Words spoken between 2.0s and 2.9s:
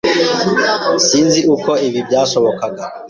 byashobokaga.